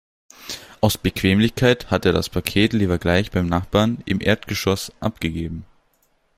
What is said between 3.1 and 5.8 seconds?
beim Nachbarn im Erdgeschoss abgegeben.